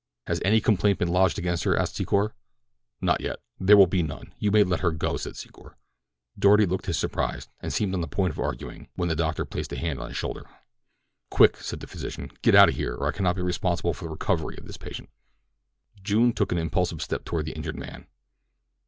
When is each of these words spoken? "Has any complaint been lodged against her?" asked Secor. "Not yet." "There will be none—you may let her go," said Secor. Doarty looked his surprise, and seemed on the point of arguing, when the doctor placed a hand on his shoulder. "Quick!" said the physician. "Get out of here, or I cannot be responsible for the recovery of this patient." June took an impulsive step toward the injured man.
"Has 0.25 0.41
any 0.43 0.59
complaint 0.59 0.97
been 0.97 1.09
lodged 1.09 1.37
against 1.37 1.63
her?" 1.63 1.77
asked 1.77 1.95
Secor. 1.95 2.31
"Not 3.01 3.21
yet." 3.21 3.37
"There 3.59 3.77
will 3.77 3.85
be 3.85 4.01
none—you 4.01 4.49
may 4.49 4.63
let 4.63 4.79
her 4.79 4.89
go," 4.89 5.15
said 5.15 5.33
Secor. 5.35 5.75
Doarty 6.39 6.65
looked 6.67 6.87
his 6.87 6.97
surprise, 6.97 7.47
and 7.59 7.71
seemed 7.71 7.93
on 7.93 8.01
the 8.01 8.07
point 8.07 8.31
of 8.31 8.39
arguing, 8.39 8.89
when 8.95 9.09
the 9.09 9.15
doctor 9.15 9.45
placed 9.45 9.71
a 9.73 9.75
hand 9.77 9.99
on 9.99 10.07
his 10.07 10.17
shoulder. 10.17 10.47
"Quick!" 11.29 11.57
said 11.57 11.81
the 11.81 11.85
physician. 11.85 12.31
"Get 12.41 12.55
out 12.55 12.69
of 12.69 12.73
here, 12.77 12.95
or 12.95 13.09
I 13.09 13.11
cannot 13.11 13.35
be 13.35 13.43
responsible 13.43 13.93
for 13.93 14.05
the 14.05 14.09
recovery 14.09 14.57
of 14.57 14.65
this 14.65 14.75
patient." 14.77 15.11
June 16.01 16.33
took 16.33 16.51
an 16.51 16.57
impulsive 16.57 16.99
step 17.03 17.23
toward 17.23 17.45
the 17.45 17.53
injured 17.55 17.77
man. 17.77 18.07